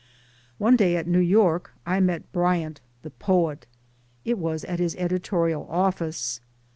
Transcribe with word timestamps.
One 0.57 0.75
day 0.77 0.95
at 0.97 1.05
New 1.05 1.19
York' 1.19 1.73
I 1.85 1.99
met 1.99 2.31
Bryant 2.31 2.81
the 3.03 3.11
poet. 3.11 3.67
It 4.25 4.39
was 4.39 4.65
at 4.65 4.79
his 4.79 4.95
editorial 4.95 5.67
office. 5.69 6.41